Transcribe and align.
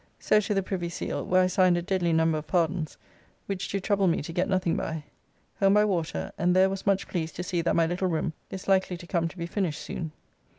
So 0.19 0.39
to 0.39 0.55
the 0.55 0.63
Privy 0.63 0.89
Seal, 0.89 1.23
where 1.23 1.43
I 1.43 1.45
signed 1.45 1.77
a 1.77 1.81
deadly 1.83 2.11
number 2.11 2.39
of 2.39 2.47
pardons, 2.47 2.97
which 3.45 3.67
do 3.69 3.79
trouble 3.79 4.07
me 4.07 4.23
to 4.23 4.33
get 4.33 4.49
nothing 4.49 4.75
by. 4.75 5.03
Home 5.59 5.75
by 5.75 5.85
water, 5.85 6.31
and 6.39 6.55
there 6.55 6.71
was 6.71 6.87
much 6.87 7.07
pleased 7.07 7.35
to 7.35 7.43
see 7.43 7.61
that 7.61 7.75
my 7.75 7.85
little 7.85 8.07
room 8.07 8.33
is 8.49 8.67
likely 8.67 8.97
to 8.97 9.05
come 9.05 9.27
to 9.27 9.37
be 9.37 9.45
finished 9.45 9.79
soon. 9.81 10.11